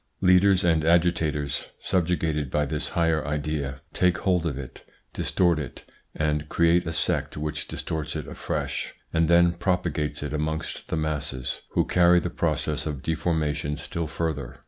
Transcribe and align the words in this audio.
Leaders 0.19 0.63
and 0.63 0.83
agitators, 0.83 1.67
subjugated 1.79 2.49
by 2.49 2.65
this 2.65 2.89
higher 2.97 3.23
idea, 3.23 3.81
take 3.93 4.17
hold 4.17 4.47
of 4.47 4.57
it, 4.57 4.83
distort 5.13 5.59
it 5.59 5.83
and 6.15 6.49
create 6.49 6.87
a 6.87 6.91
sect 6.91 7.37
which 7.37 7.67
distorts 7.67 8.15
it 8.15 8.27
afresh, 8.27 8.95
and 9.13 9.27
then 9.27 9.53
propagates 9.53 10.23
it 10.23 10.33
amongst 10.33 10.87
the 10.87 10.95
masses, 10.97 11.61
who 11.73 11.85
carry 11.85 12.19
the 12.19 12.31
process 12.31 12.87
of 12.87 13.03
deformation 13.03 13.77
still 13.77 14.07
further. 14.07 14.57